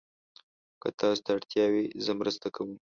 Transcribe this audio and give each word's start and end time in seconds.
که 0.81 0.87
تاسو 0.99 1.21
ته 1.25 1.29
اړتیا 1.37 1.65
وي، 1.71 1.85
زه 2.05 2.11
مرسته 2.19 2.47
کوم. 2.55 2.69